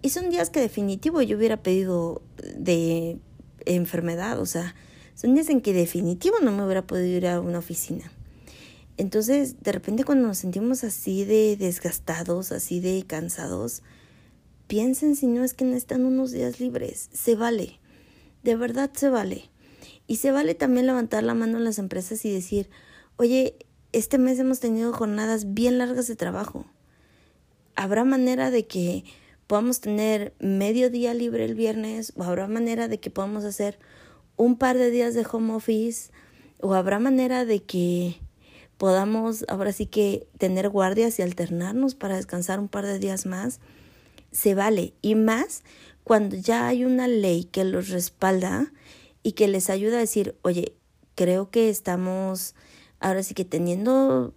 Y 0.03 0.09
son 0.09 0.31
días 0.31 0.51
que 0.51 0.59
definitivo 0.59 1.23
yo 1.23 1.37
hubiera 1.37 1.63
pedido 1.63 2.23
de 2.59 3.21
enfermedad, 3.67 4.41
o 4.41 4.47
sea, 4.47 4.75
son 5.15 5.35
días 5.35 5.49
en 5.49 5.61
que 5.61 5.73
definitivo 5.73 6.37
no 6.43 6.53
me 6.53 6.65
hubiera 6.65 6.87
podido 6.87 7.17
ir 7.17 7.27
a 7.27 7.41
una 7.41 7.59
oficina. 7.59 8.11
Entonces, 8.97 9.63
de 9.63 9.73
repente 9.73 10.05
cuando 10.05 10.29
nos 10.29 10.39
sentimos 10.39 10.85
así 10.85 11.25
de 11.25 11.57
desgastados, 11.57 12.53
así 12.53 12.81
de 12.81 13.05
cansados, 13.07 13.83
piensen 14.67 15.17
si 15.17 15.27
no 15.27 15.43
es 15.45 15.55
que 15.55 15.65
necesitan 15.65 16.05
unos 16.05 16.31
días 16.31 16.61
libres. 16.61 17.11
Se 17.13 17.35
vale. 17.35 17.81
De 18.43 18.57
verdad 18.57 18.91
se 18.95 19.09
vale. 19.09 19.51
Y 20.07 20.17
se 20.17 20.31
vale 20.31 20.55
también 20.55 20.87
levantar 20.87 21.25
la 21.25 21.35
mano 21.35 21.59
en 21.59 21.65
las 21.65 21.79
empresas 21.79 22.25
y 22.25 22.33
decir, 22.33 22.69
oye, 23.17 23.57
este 23.93 24.19
mes 24.19 24.39
hemos 24.39 24.61
tenido 24.61 24.93
jornadas 24.93 25.55
bien 25.55 25.79
largas 25.79 26.07
de 26.07 26.17
trabajo. 26.17 26.67
¿Habrá 27.75 28.05
manera 28.05 28.51
de 28.51 28.67
que 28.67 29.05
podamos 29.47 29.81
tener 29.81 30.35
medio 30.39 30.91
día 30.91 31.15
libre 31.15 31.45
el 31.45 31.55
viernes? 31.55 32.13
¿O 32.17 32.23
habrá 32.23 32.47
manera 32.47 32.87
de 32.87 32.99
que 32.99 33.11
podamos 33.11 33.45
hacer 33.45 33.79
un 34.37 34.57
par 34.57 34.77
de 34.77 34.91
días 34.91 35.15
de 35.15 35.27
home 35.31 35.55
office? 35.55 36.11
¿O 36.61 36.75
habrá 36.75 36.99
manera 36.99 37.45
de 37.45 37.63
que 37.63 38.21
podamos 38.79 39.45
ahora 39.49 39.73
sí 39.73 39.87
que 39.87 40.27
tener 40.39 40.69
guardias 40.69 41.19
y 41.19 41.23
alternarnos 41.23 41.95
para 41.95 42.17
descansar 42.17 42.61
un 42.61 42.69
par 42.69 42.87
de 42.87 42.99
días 42.99 43.27
más? 43.27 43.61
Se 44.33 44.55
vale. 44.55 44.95
Y 45.03 45.15
más 45.15 45.63
cuando 46.05 46.37
ya 46.37 46.69
hay 46.69 46.85
una 46.85 47.09
ley 47.09 47.45
que 47.45 47.65
los 47.65 47.89
respalda 47.89 48.73
y 49.23 49.33
que 49.33 49.49
les 49.49 49.71
ayuda 49.71 49.97
a 49.97 50.01
decir, 50.01 50.37
oye, 50.43 50.75
creo 51.15 51.51
que 51.51 51.71
estamos 51.71 52.55
ahora 53.01 53.23
sí 53.23 53.35
que 53.35 53.45
teniendo, 53.45 54.35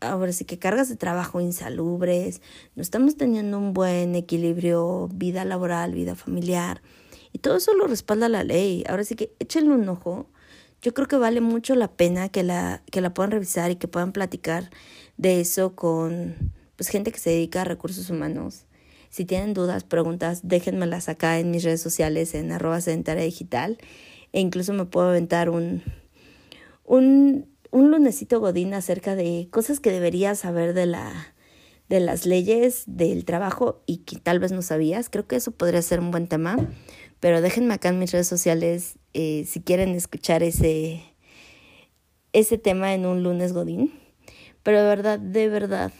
ahora 0.00 0.32
sí 0.32 0.44
que 0.44 0.58
cargas 0.58 0.88
de 0.88 0.96
trabajo 0.96 1.40
insalubres, 1.40 2.40
no 2.74 2.82
estamos 2.82 3.16
teniendo 3.16 3.58
un 3.58 3.72
buen 3.72 4.14
equilibrio 4.14 5.08
vida 5.12 5.44
laboral, 5.44 5.94
vida 5.94 6.14
familiar. 6.14 6.82
Y 7.32 7.38
todo 7.38 7.56
eso 7.56 7.74
lo 7.74 7.86
respalda 7.86 8.28
la 8.28 8.44
ley. 8.44 8.84
Ahora 8.88 9.04
sí 9.04 9.14
que 9.14 9.34
échenle 9.38 9.70
un 9.74 9.88
ojo. 9.88 10.28
Yo 10.82 10.94
creo 10.94 11.08
que 11.08 11.16
vale 11.16 11.40
mucho 11.40 11.74
la 11.74 11.88
pena 11.88 12.28
que 12.30 12.42
la, 12.42 12.82
que 12.90 13.00
la 13.00 13.12
puedan 13.12 13.32
revisar 13.32 13.70
y 13.70 13.76
que 13.76 13.88
puedan 13.88 14.12
platicar 14.12 14.70
de 15.18 15.40
eso 15.40 15.74
con 15.76 16.52
pues, 16.76 16.88
gente 16.88 17.12
que 17.12 17.18
se 17.18 17.30
dedica 17.30 17.62
a 17.62 17.64
recursos 17.64 18.08
humanos. 18.08 18.64
Si 19.10 19.24
tienen 19.24 19.54
dudas, 19.54 19.84
preguntas, 19.84 20.40
déjenmelas 20.44 21.08
acá 21.08 21.38
en 21.38 21.50
mis 21.50 21.64
redes 21.64 21.82
sociales 21.82 22.34
en 22.34 22.52
arroba 22.52 22.78
digital 22.78 23.78
e 24.32 24.40
incluso 24.40 24.72
me 24.72 24.86
puedo 24.86 25.08
aventar 25.08 25.50
un, 25.50 25.82
un, 26.84 27.46
un 27.70 27.90
lunesito 27.90 28.40
godín 28.40 28.72
acerca 28.72 29.16
de 29.16 29.48
cosas 29.50 29.80
que 29.80 29.90
deberías 29.90 30.38
saber 30.38 30.72
de 30.72 30.86
la 30.86 31.34
de 31.90 31.98
las 31.98 32.24
leyes 32.24 32.84
del 32.86 33.24
trabajo 33.24 33.82
y 33.84 33.98
que 33.98 34.16
tal 34.16 34.38
vez 34.38 34.52
no 34.52 34.62
sabías. 34.62 35.10
Creo 35.10 35.26
que 35.26 35.34
eso 35.34 35.50
podría 35.50 35.82
ser 35.82 35.98
un 35.98 36.12
buen 36.12 36.28
tema, 36.28 36.56
pero 37.20 37.42
déjenme 37.42 37.74
acá 37.74 37.90
en 37.90 37.98
mis 37.98 38.12
redes 38.12 38.26
sociales 38.26 38.98
eh, 39.12 39.44
si 39.46 39.60
quieren 39.60 39.94
escuchar 39.94 40.42
ese, 40.42 41.02
ese 42.32 42.58
tema 42.58 42.94
en 42.94 43.06
un 43.06 43.22
lunes 43.22 43.52
godín. 43.52 43.92
Pero 44.62 44.80
de 44.82 44.88
verdad, 44.88 45.18
de 45.18 45.48
verdad, 45.48 45.92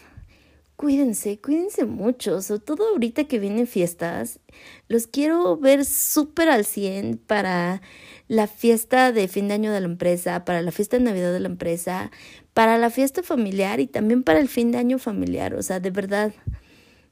cuídense, 0.75 1.39
cuídense 1.39 1.85
mucho, 1.85 2.41
sobre 2.41 2.61
todo 2.61 2.87
ahorita 2.89 3.25
que 3.25 3.39
vienen 3.39 3.67
fiestas. 3.67 4.39
Los 4.87 5.07
quiero 5.07 5.57
ver 5.57 5.85
súper 5.85 6.49
al 6.49 6.65
100 6.65 7.17
para 7.17 7.81
la 8.27 8.47
fiesta 8.47 9.11
de 9.11 9.27
fin 9.27 9.47
de 9.47 9.55
año 9.55 9.71
de 9.71 9.79
la 9.79 9.87
empresa, 9.87 10.43
para 10.45 10.61
la 10.61 10.71
fiesta 10.71 10.97
de 10.97 11.03
Navidad 11.03 11.33
de 11.33 11.39
la 11.39 11.49
empresa, 11.49 12.11
para 12.53 12.77
la 12.77 12.89
fiesta 12.89 13.23
familiar 13.23 13.79
y 13.79 13.87
también 13.87 14.23
para 14.23 14.39
el 14.39 14.47
fin 14.47 14.71
de 14.71 14.79
año 14.79 14.97
familiar. 14.97 15.53
O 15.53 15.61
sea, 15.61 15.79
de 15.79 15.91
verdad, 15.91 16.33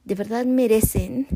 de 0.03 0.15
verdad 0.15 0.45
merecen 0.45 1.27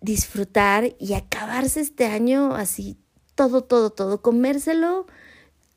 disfrutar 0.00 0.94
y 0.98 1.14
acabarse 1.14 1.80
este 1.80 2.06
año 2.06 2.54
así, 2.54 2.96
todo, 3.34 3.62
todo, 3.62 3.90
todo, 3.90 4.22
comérselo 4.22 5.06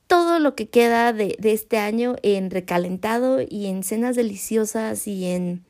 todo 0.07 0.39
lo 0.39 0.55
que 0.55 0.69
queda 0.69 1.13
de, 1.13 1.35
de 1.39 1.53
este 1.53 1.77
año 1.77 2.15
en 2.23 2.51
recalentado 2.51 3.39
y 3.41 3.67
en 3.67 3.83
cenas 3.83 4.15
deliciosas 4.15 5.07
y 5.07 5.25
en 5.25 5.65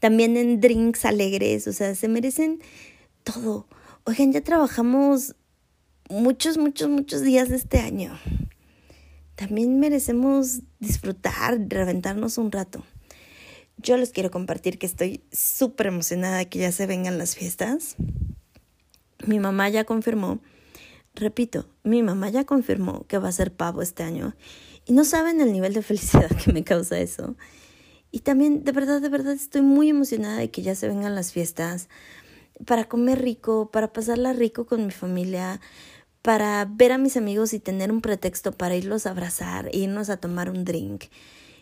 también 0.00 0.36
en 0.36 0.60
drinks 0.60 1.04
alegres, 1.04 1.66
o 1.66 1.72
sea, 1.72 1.94
se 1.94 2.08
merecen 2.08 2.60
todo. 3.24 3.66
Oigan, 4.04 4.32
ya 4.32 4.42
trabajamos 4.42 5.34
muchos, 6.08 6.56
muchos, 6.56 6.88
muchos 6.88 7.22
días 7.22 7.48
de 7.48 7.56
este 7.56 7.78
año. 7.80 8.18
También 9.34 9.78
merecemos 9.78 10.60
disfrutar, 10.78 11.58
reventarnos 11.68 12.38
un 12.38 12.50
rato. 12.50 12.84
Yo 13.78 13.96
les 13.96 14.10
quiero 14.10 14.30
compartir 14.30 14.78
que 14.78 14.86
estoy 14.86 15.22
súper 15.32 15.88
emocionada 15.88 16.38
de 16.38 16.48
que 16.48 16.58
ya 16.58 16.72
se 16.72 16.86
vengan 16.86 17.18
las 17.18 17.36
fiestas. 17.36 17.96
Mi 19.26 19.38
mamá 19.38 19.68
ya 19.68 19.84
confirmó 19.84 20.40
Repito, 21.18 21.66
mi 21.82 22.04
mamá 22.04 22.30
ya 22.30 22.44
confirmó 22.44 23.04
que 23.08 23.18
va 23.18 23.28
a 23.28 23.32
ser 23.32 23.52
pavo 23.52 23.82
este 23.82 24.04
año 24.04 24.36
y 24.86 24.92
no 24.92 25.04
saben 25.04 25.40
el 25.40 25.52
nivel 25.52 25.74
de 25.74 25.82
felicidad 25.82 26.30
que 26.44 26.52
me 26.52 26.62
causa 26.62 26.98
eso. 27.00 27.36
Y 28.12 28.20
también, 28.20 28.62
de 28.62 28.72
verdad, 28.72 29.00
de 29.00 29.08
verdad, 29.08 29.32
estoy 29.32 29.62
muy 29.62 29.90
emocionada 29.90 30.38
de 30.38 30.50
que 30.50 30.62
ya 30.62 30.76
se 30.76 30.86
vengan 30.86 31.16
las 31.16 31.32
fiestas 31.32 31.88
para 32.66 32.84
comer 32.84 33.20
rico, 33.20 33.70
para 33.72 33.92
pasarla 33.92 34.32
rico 34.32 34.64
con 34.66 34.86
mi 34.86 34.92
familia, 34.92 35.60
para 36.22 36.64
ver 36.64 36.92
a 36.92 36.98
mis 36.98 37.16
amigos 37.16 37.52
y 37.52 37.58
tener 37.58 37.90
un 37.90 38.00
pretexto 38.00 38.52
para 38.52 38.76
irlos 38.76 39.06
a 39.06 39.10
abrazar 39.10 39.68
e 39.72 39.78
irnos 39.78 40.10
a 40.10 40.18
tomar 40.18 40.48
un 40.50 40.64
drink. 40.64 41.06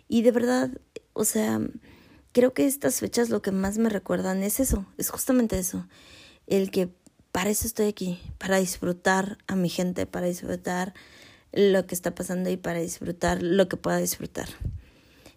Y 0.07 0.21
de 0.21 0.33
verdad, 0.33 0.71
o 1.15 1.25
sea, 1.25 1.61
creo 2.37 2.53
que 2.53 2.67
estas 2.67 3.01
fechas 3.01 3.31
lo 3.31 3.41
que 3.41 3.51
más 3.51 3.79
me 3.79 3.89
recuerdan 3.89 4.43
es 4.43 4.61
eso, 4.61 4.85
es 4.99 5.09
justamente 5.09 5.59
eso, 5.59 5.89
el 6.47 6.71
que 6.71 6.91
para 7.33 7.49
eso 7.49 7.67
estoy 7.67 7.87
aquí, 7.87 8.21
para 8.37 8.59
disfrutar 8.59 9.39
a 9.47 9.57
mi 9.57 9.71
gente, 9.71 10.05
para 10.05 10.27
disfrutar 10.27 10.93
lo 11.55 11.87
que 11.87 11.95
está 11.95 12.15
pasando 12.15 12.51
y 12.51 12.59
para 12.59 12.79
disfrutar 12.79 13.43
lo 13.43 13.71
que 13.71 13.79
pueda 13.79 13.97
disfrutar. 13.97 14.51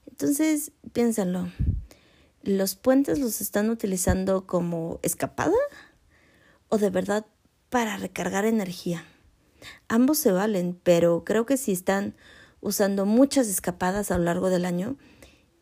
Entonces, 0.08 0.74
piénsenlo. 0.92 1.50
¿Los 2.44 2.76
puentes 2.76 3.18
los 3.18 3.40
están 3.40 3.70
utilizando 3.70 4.46
como 4.46 5.00
escapada 5.02 5.56
o 6.68 6.80
de 6.80 6.90
verdad 6.90 7.26
para 7.70 7.96
recargar 7.96 8.44
energía? 8.44 9.06
Ambos 9.88 10.18
se 10.18 10.34
valen, 10.34 10.78
pero 10.84 11.24
creo 11.24 11.46
que 11.46 11.56
si 11.56 11.72
están 11.72 12.18
usando 12.60 13.06
muchas 13.06 13.48
escapadas 13.48 14.12
a 14.12 14.18
lo 14.18 14.26
largo 14.26 14.50
del 14.50 14.66
año, 14.66 14.98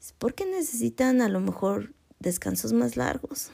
es 0.08 0.14
porque 0.14 0.46
necesitan 0.46 1.22
a 1.22 1.28
lo 1.28 1.42
mejor 1.42 1.94
descansos 2.20 2.72
más 2.72 2.96
largos. 2.96 3.52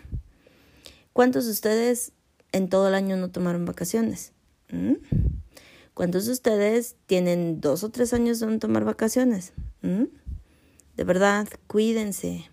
¿Cuántos 1.12 1.46
de 1.46 1.52
ustedes 1.52 2.12
en 2.52 2.70
todo 2.70 2.90
el 2.90 2.94
año 2.94 3.18
no 3.18 3.32
tomaron 3.32 3.66
vacaciones? 3.66 4.34
¿Mm? 4.70 4.94
¿Cuántos 5.96 6.28
de 6.28 6.32
ustedes 6.32 6.96
tienen 7.08 7.60
dos 7.60 7.84
o 7.84 7.90
tres 7.90 8.14
años 8.14 8.40
de 8.40 8.46
no 8.46 8.60
tomar 8.60 8.86
vacaciones? 8.86 9.54
¿Mm? 9.82 10.04
De 10.96 11.04
verdad, 11.04 11.48
cuídense. 11.66 12.52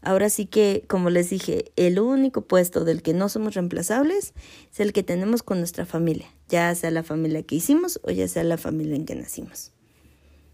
Ahora 0.00 0.30
sí 0.30 0.46
que, 0.46 0.86
como 0.88 1.10
les 1.10 1.28
dije, 1.28 1.72
el 1.76 2.00
único 2.00 2.46
puesto 2.46 2.84
del 2.84 3.02
que 3.02 3.12
no 3.12 3.28
somos 3.28 3.52
reemplazables 3.52 4.32
es 4.72 4.80
el 4.80 4.94
que 4.94 5.02
tenemos 5.02 5.42
con 5.42 5.58
nuestra 5.58 5.84
familia, 5.84 6.30
ya 6.48 6.74
sea 6.74 6.90
la 6.90 7.02
familia 7.02 7.42
que 7.42 7.56
hicimos 7.56 8.00
o 8.04 8.10
ya 8.10 8.26
sea 8.26 8.42
la 8.44 8.56
familia 8.56 8.96
en 8.96 9.04
que 9.04 9.16
nacimos. 9.16 9.72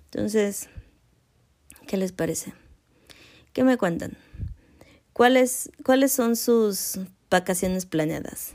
Entonces, 0.07 0.69
¿qué 1.87 1.97
les 1.97 2.11
parece? 2.11 2.53
¿Qué 3.55 3.63
me 3.63 3.79
cuentan? 3.79 4.19
¿Cuáles, 5.13 5.71
cuáles 5.85 6.11
son 6.11 6.35
sus 6.35 6.99
vacaciones 7.31 7.87
planeadas, 7.87 8.53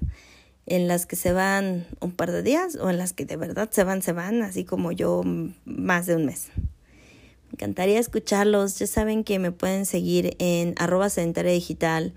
en 0.66 0.90
las 0.90 1.06
que 1.06 1.16
se 1.16 1.32
van 1.32 1.88
un 2.02 2.12
par 2.12 2.34
de 2.34 2.44
días 2.44 2.76
o 2.76 2.90
en 2.90 2.98
las 2.98 3.14
que 3.14 3.26
de 3.26 3.38
verdad 3.38 3.70
se 3.72 3.86
van, 3.86 4.02
se 4.02 4.12
van, 4.12 4.44
así 4.44 4.66
como 4.66 4.92
yo 4.92 5.24
más 5.64 6.06
de 6.06 6.18
un 6.18 6.26
mes. 6.26 6.50
Me 6.58 7.54
encantaría 7.54 7.98
escucharlos. 7.98 8.78
Ya 8.78 8.88
saben 8.88 9.24
que 9.24 9.40
me 9.40 9.54
pueden 9.54 9.86
seguir 9.86 10.36
en 10.38 10.76
arroba 10.78 11.10
sedentaria 11.10 11.54
digital, 11.54 12.14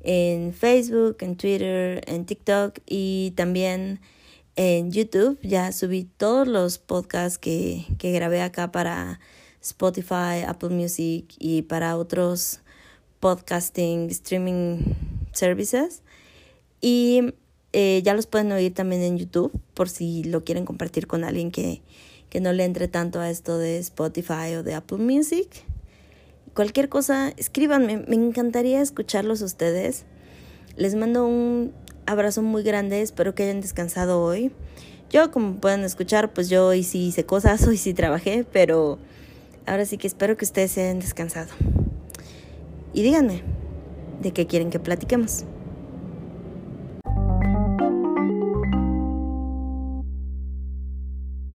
en 0.00 0.52
Facebook, 0.52 1.18
en 1.20 1.36
Twitter, 1.36 2.02
en 2.08 2.26
TikTok 2.26 2.80
y 2.84 3.32
también 3.36 4.00
en 4.56 4.90
YouTube. 4.90 5.38
Ya 5.42 5.70
subí 5.70 6.02
todos 6.02 6.48
los 6.48 6.78
podcasts 6.78 7.38
que, 7.38 7.86
que 7.98 8.10
grabé 8.10 8.42
acá 8.42 8.72
para 8.72 9.20
Spotify, 9.68 10.44
Apple 10.46 10.70
Music 10.70 11.26
y 11.38 11.62
para 11.62 11.96
otros 11.96 12.60
podcasting, 13.20 14.08
streaming 14.10 14.78
services. 15.32 16.02
Y 16.80 17.34
eh, 17.72 18.02
ya 18.04 18.14
los 18.14 18.26
pueden 18.26 18.52
oír 18.52 18.74
también 18.74 19.02
en 19.02 19.18
YouTube 19.18 19.52
por 19.74 19.88
si 19.88 20.24
lo 20.24 20.44
quieren 20.44 20.64
compartir 20.64 21.06
con 21.06 21.24
alguien 21.24 21.50
que, 21.50 21.82
que 22.30 22.40
no 22.40 22.52
le 22.52 22.64
entre 22.64 22.88
tanto 22.88 23.20
a 23.20 23.30
esto 23.30 23.58
de 23.58 23.78
Spotify 23.78 24.54
o 24.56 24.62
de 24.62 24.74
Apple 24.74 24.98
Music. 24.98 25.48
Cualquier 26.54 26.88
cosa, 26.88 27.32
escríbanme, 27.36 28.04
me 28.08 28.16
encantaría 28.16 28.80
escucharlos 28.80 29.42
ustedes. 29.42 30.04
Les 30.76 30.94
mando 30.94 31.26
un 31.26 31.72
abrazo 32.06 32.42
muy 32.42 32.62
grande, 32.62 33.02
espero 33.02 33.34
que 33.34 33.44
hayan 33.44 33.60
descansado 33.60 34.22
hoy. 34.22 34.50
Yo, 35.10 35.30
como 35.30 35.56
pueden 35.56 35.84
escuchar, 35.84 36.32
pues 36.32 36.48
yo 36.48 36.66
hoy 36.66 36.82
sí 36.82 37.06
hice 37.06 37.24
cosas, 37.24 37.62
hoy 37.68 37.76
sí 37.76 37.94
trabajé, 37.94 38.44
pero 38.50 38.98
ahora 39.68 39.84
sí 39.84 39.98
que 39.98 40.06
espero 40.06 40.36
que 40.36 40.44
ustedes 40.44 40.72
se 40.72 40.82
hayan 40.82 40.98
descansado. 40.98 41.50
Y 42.92 43.02
díganme, 43.02 43.42
¿de 44.22 44.32
qué 44.32 44.46
quieren 44.46 44.70
que 44.70 44.78
platiquemos? 44.78 45.44